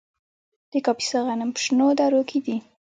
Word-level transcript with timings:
د 0.71 0.73
کاپیسا 0.85 1.19
غنم 1.27 1.49
په 1.53 1.59
شنو 1.63 1.87
درو 1.99 2.21
کې 2.29 2.39
دي. 2.45 2.57